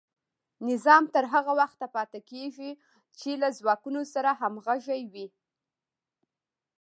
نظام 0.69 1.03
تر 1.13 1.23
هغه 1.33 1.51
وخته 1.61 1.85
پاتې 1.95 2.19
کیږي 2.31 2.71
چې 3.19 3.29
له 3.41 3.47
ځواکونو 3.59 4.01
سره 4.13 4.29
همغږی 4.41 5.01
وي. 5.13 5.27